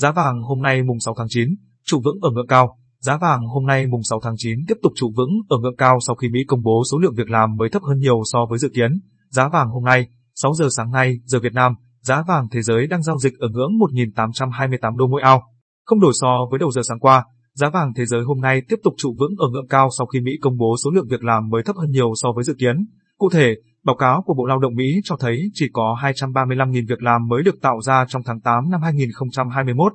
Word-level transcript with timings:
Giá 0.00 0.12
vàng 0.12 0.42
hôm 0.42 0.62
nay 0.62 0.82
mùng 0.82 1.00
6 1.00 1.14
tháng 1.18 1.26
9, 1.30 1.48
trụ 1.86 2.00
vững 2.04 2.18
ở 2.22 2.30
ngưỡng 2.30 2.46
cao. 2.46 2.78
Giá 3.00 3.16
vàng 3.16 3.46
hôm 3.46 3.66
nay 3.66 3.86
mùng 3.86 4.02
6 4.02 4.20
tháng 4.22 4.34
9 4.36 4.58
tiếp 4.68 4.74
tục 4.82 4.92
trụ 4.96 5.12
vững 5.16 5.30
ở 5.48 5.58
ngưỡng 5.58 5.76
cao 5.76 5.98
sau 6.06 6.16
khi 6.16 6.28
Mỹ 6.28 6.40
công 6.48 6.62
bố 6.62 6.82
số 6.92 6.98
lượng 6.98 7.14
việc 7.16 7.30
làm 7.30 7.56
mới 7.56 7.68
thấp 7.68 7.82
hơn 7.82 7.98
nhiều 7.98 8.20
so 8.32 8.38
với 8.50 8.58
dự 8.58 8.68
kiến. 8.74 9.00
Giá 9.28 9.48
vàng 9.48 9.68
hôm 9.68 9.84
nay, 9.84 10.06
6 10.34 10.54
giờ 10.54 10.68
sáng 10.76 10.90
nay, 10.90 11.18
giờ 11.24 11.38
Việt 11.42 11.52
Nam, 11.52 11.74
giá 12.00 12.22
vàng 12.28 12.48
thế 12.52 12.62
giới 12.62 12.86
đang 12.86 13.02
giao 13.02 13.18
dịch 13.18 13.32
ở 13.38 13.48
ngưỡng 13.48 13.72
1.828 13.78 14.96
đô 14.96 15.06
mỗi 15.06 15.22
ao. 15.22 15.42
Không 15.86 16.00
đổi 16.00 16.12
so 16.20 16.28
với 16.50 16.58
đầu 16.58 16.70
giờ 16.70 16.82
sáng 16.88 17.00
qua, 17.00 17.24
giá 17.54 17.70
vàng 17.70 17.92
thế 17.96 18.06
giới 18.06 18.22
hôm 18.24 18.40
nay 18.40 18.62
tiếp 18.68 18.76
tục 18.84 18.94
trụ 18.96 19.14
vững 19.18 19.34
ở 19.38 19.48
ngưỡng 19.48 19.68
cao 19.68 19.88
sau 19.98 20.06
khi 20.06 20.20
Mỹ 20.20 20.32
công 20.40 20.56
bố 20.56 20.76
số 20.84 20.90
lượng 20.90 21.06
việc 21.10 21.24
làm 21.24 21.48
mới 21.48 21.62
thấp 21.62 21.76
hơn 21.76 21.90
nhiều 21.90 22.12
so 22.14 22.28
với 22.34 22.44
dự 22.44 22.54
kiến. 22.58 22.86
Cụ 23.18 23.30
thể, 23.32 23.54
báo 23.84 23.96
cáo 23.96 24.22
của 24.26 24.34
Bộ 24.34 24.46
Lao 24.46 24.58
động 24.58 24.74
Mỹ 24.74 25.00
cho 25.04 25.16
thấy 25.20 25.50
chỉ 25.54 25.66
có 25.72 25.96
235.000 26.02 26.88
việc 26.88 27.02
làm 27.02 27.28
mới 27.28 27.42
được 27.42 27.60
tạo 27.62 27.80
ra 27.80 28.04
trong 28.08 28.22
tháng 28.26 28.40
8 28.40 28.70
năm 28.70 28.82
2021, 28.82 29.92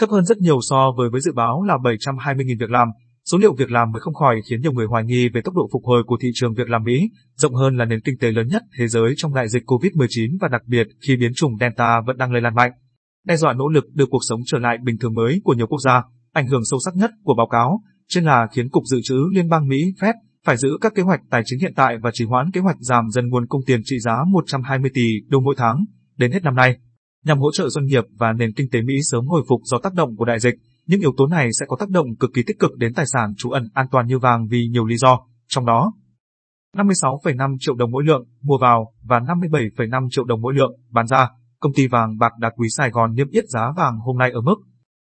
thấp 0.00 0.10
hơn 0.10 0.24
rất 0.24 0.38
nhiều 0.38 0.58
so 0.70 0.92
với 0.96 1.08
với 1.10 1.20
dự 1.20 1.32
báo 1.32 1.62
là 1.62 1.74
720.000 1.76 2.56
việc 2.60 2.70
làm. 2.70 2.88
Số 3.30 3.38
liệu 3.38 3.54
việc 3.54 3.70
làm 3.70 3.92
mới 3.92 4.00
không 4.00 4.14
khỏi 4.14 4.40
khiến 4.50 4.60
nhiều 4.60 4.72
người 4.72 4.86
hoài 4.86 5.04
nghi 5.04 5.28
về 5.28 5.40
tốc 5.44 5.54
độ 5.54 5.68
phục 5.72 5.82
hồi 5.84 6.02
của 6.06 6.16
thị 6.22 6.28
trường 6.34 6.54
việc 6.54 6.68
làm 6.68 6.84
Mỹ, 6.84 7.10
rộng 7.36 7.54
hơn 7.54 7.76
là 7.76 7.84
nền 7.84 8.00
kinh 8.00 8.18
tế 8.20 8.32
lớn 8.32 8.48
nhất 8.48 8.62
thế 8.78 8.88
giới 8.88 9.14
trong 9.16 9.34
đại 9.34 9.48
dịch 9.48 9.62
COVID-19 9.66 10.36
và 10.40 10.48
đặc 10.48 10.62
biệt 10.66 10.86
khi 11.06 11.16
biến 11.16 11.32
chủng 11.34 11.52
Delta 11.60 12.00
vẫn 12.06 12.16
đang 12.16 12.32
lây 12.32 12.42
lan 12.42 12.54
mạnh. 12.54 12.72
Đe 13.26 13.36
dọa 13.36 13.52
nỗ 13.52 13.68
lực 13.68 13.84
đưa 13.94 14.06
cuộc 14.06 14.20
sống 14.28 14.40
trở 14.46 14.58
lại 14.58 14.78
bình 14.84 14.98
thường 15.00 15.14
mới 15.14 15.40
của 15.44 15.54
nhiều 15.54 15.66
quốc 15.66 15.78
gia, 15.78 16.02
ảnh 16.32 16.46
hưởng 16.46 16.64
sâu 16.64 16.80
sắc 16.84 16.96
nhất 16.96 17.10
của 17.24 17.34
báo 17.34 17.48
cáo 17.50 17.80
trên 18.08 18.24
là 18.24 18.46
khiến 18.52 18.68
Cục 18.70 18.82
Dự 18.86 19.00
trữ 19.02 19.16
Liên 19.34 19.48
bang 19.48 19.68
Mỹ 19.68 19.92
Fed 20.00 20.14
phải 20.46 20.56
giữ 20.56 20.68
các 20.80 20.94
kế 20.94 21.02
hoạch 21.02 21.20
tài 21.30 21.42
chính 21.44 21.60
hiện 21.60 21.72
tại 21.76 21.96
và 22.02 22.10
trì 22.14 22.24
hoãn 22.24 22.50
kế 22.50 22.60
hoạch 22.60 22.76
giảm 22.80 23.10
dần 23.10 23.28
nguồn 23.28 23.46
cung 23.46 23.60
tiền 23.66 23.80
trị 23.84 23.98
giá 23.98 24.16
120 24.28 24.90
tỷ 24.94 25.20
đô 25.28 25.40
mỗi 25.40 25.54
tháng 25.58 25.84
đến 26.16 26.32
hết 26.32 26.42
năm 26.42 26.54
nay, 26.54 26.78
nhằm 27.24 27.38
hỗ 27.38 27.52
trợ 27.52 27.68
doanh 27.68 27.86
nghiệp 27.86 28.04
và 28.18 28.32
nền 28.32 28.52
kinh 28.52 28.70
tế 28.70 28.82
Mỹ 28.82 28.94
sớm 29.10 29.26
hồi 29.26 29.42
phục 29.48 29.60
do 29.64 29.78
tác 29.82 29.94
động 29.94 30.16
của 30.16 30.24
đại 30.24 30.40
dịch. 30.40 30.54
Những 30.86 31.00
yếu 31.00 31.12
tố 31.16 31.26
này 31.26 31.48
sẽ 31.60 31.66
có 31.68 31.76
tác 31.80 31.90
động 31.90 32.06
cực 32.20 32.30
kỳ 32.34 32.42
tích 32.46 32.58
cực 32.58 32.76
đến 32.76 32.94
tài 32.94 33.06
sản 33.06 33.34
trú 33.36 33.50
ẩn 33.50 33.68
an 33.74 33.86
toàn 33.90 34.06
như 34.06 34.18
vàng 34.18 34.46
vì 34.46 34.68
nhiều 34.68 34.86
lý 34.86 34.96
do, 34.96 35.20
trong 35.48 35.66
đó 35.66 35.92
56,5 36.76 37.56
triệu 37.60 37.74
đồng 37.74 37.90
mỗi 37.90 38.04
lượng 38.04 38.24
mua 38.42 38.58
vào 38.60 38.92
và 39.02 39.20
57,5 39.20 40.08
triệu 40.10 40.24
đồng 40.24 40.40
mỗi 40.40 40.54
lượng 40.54 40.72
bán 40.90 41.06
ra. 41.06 41.28
Công 41.60 41.72
ty 41.72 41.86
vàng 41.86 42.18
bạc 42.18 42.32
đá 42.38 42.50
quý 42.56 42.68
Sài 42.76 42.90
Gòn 42.90 43.14
niêm 43.14 43.28
yết 43.28 43.44
giá 43.48 43.60
vàng 43.76 43.98
hôm 43.98 44.18
nay 44.18 44.30
ở 44.30 44.40
mức 44.40 44.54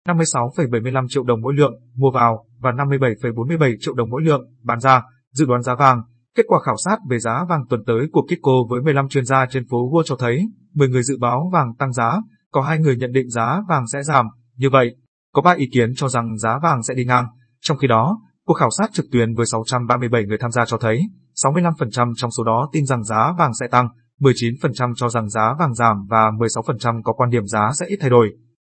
56,75 0.08 1.06
triệu 1.08 1.22
đồng 1.22 1.40
mỗi 1.40 1.54
lượng 1.54 1.72
mua 1.94 2.10
vào 2.14 2.46
và 2.58 2.70
57,47 2.70 3.76
triệu 3.80 3.94
đồng 3.94 4.10
mỗi 4.10 4.22
lượng 4.22 4.50
bán 4.62 4.80
ra. 4.80 5.02
Dự 5.38 5.46
đoán 5.46 5.62
giá 5.62 5.74
vàng, 5.74 6.02
kết 6.36 6.42
quả 6.46 6.60
khảo 6.64 6.76
sát 6.84 6.98
về 7.10 7.18
giá 7.18 7.44
vàng 7.48 7.64
tuần 7.68 7.84
tới 7.86 8.08
của 8.12 8.22
Kitco 8.22 8.52
với 8.70 8.82
15 8.82 9.08
chuyên 9.08 9.24
gia 9.24 9.46
trên 9.50 9.68
phố 9.70 9.90
Wall 9.90 10.02
cho 10.04 10.16
thấy 10.16 10.48
10 10.74 10.88
người 10.88 11.02
dự 11.02 11.18
báo 11.20 11.50
vàng 11.52 11.74
tăng 11.78 11.92
giá, 11.92 12.20
có 12.52 12.62
hai 12.62 12.78
người 12.78 12.96
nhận 12.96 13.12
định 13.12 13.30
giá 13.30 13.62
vàng 13.68 13.86
sẽ 13.92 14.02
giảm. 14.02 14.26
Như 14.56 14.70
vậy, 14.72 14.96
có 15.32 15.42
3 15.42 15.54
ý 15.54 15.68
kiến 15.72 15.92
cho 15.96 16.08
rằng 16.08 16.38
giá 16.38 16.58
vàng 16.62 16.82
sẽ 16.82 16.94
đi 16.94 17.04
ngang. 17.04 17.26
Trong 17.60 17.78
khi 17.78 17.88
đó, 17.88 18.20
cuộc 18.46 18.54
khảo 18.54 18.70
sát 18.78 18.92
trực 18.92 19.06
tuyến 19.12 19.34
với 19.34 19.46
637 19.46 20.24
người 20.24 20.38
tham 20.40 20.50
gia 20.50 20.64
cho 20.64 20.78
thấy 20.78 21.00
65% 21.44 22.12
trong 22.16 22.30
số 22.30 22.44
đó 22.44 22.68
tin 22.72 22.86
rằng 22.86 23.04
giá 23.04 23.32
vàng 23.38 23.54
sẽ 23.60 23.66
tăng, 23.70 23.88
19% 24.20 24.92
cho 24.96 25.08
rằng 25.08 25.28
giá 25.28 25.54
vàng 25.58 25.74
giảm 25.74 25.96
và 26.08 26.30
16% 26.30 27.02
có 27.02 27.12
quan 27.12 27.30
điểm 27.30 27.46
giá 27.46 27.70
sẽ 27.80 27.86
ít 27.86 27.96
thay 28.00 28.10
đổi. 28.10 28.28